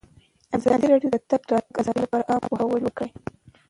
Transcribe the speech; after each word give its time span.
ازادي 0.57 0.85
راډیو 0.93 1.11
د 1.13 1.15
د 1.21 1.25
تګ 1.29 1.41
راتګ 1.53 1.73
ازادي 1.81 1.99
لپاره 2.03 2.27
عامه 2.29 2.47
پوهاوي 2.49 2.77
لوړ 2.83 2.93
کړی. 2.97 3.09